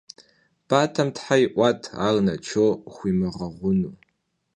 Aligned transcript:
Батэм 0.67 1.09
тхьэ 1.15 1.35
иӀуат 1.45 1.81
ар 2.05 2.15
Начом 2.25 2.73
хуимыгъэгъуну. 2.93 3.93